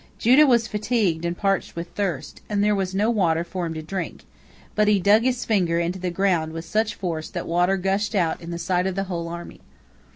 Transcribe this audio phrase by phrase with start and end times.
[0.17, 3.83] Judah was fatigued and parched with thirst, and there was no water for him to
[3.83, 4.25] drink,
[4.73, 8.41] but he dug his finger into the ground with such force that water gushed out
[8.41, 9.61] in the sight of the whole army.